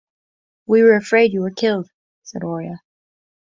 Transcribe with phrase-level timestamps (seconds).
[0.65, 1.91] “We were afraid you were killed,”
[2.23, 2.81] said Oria.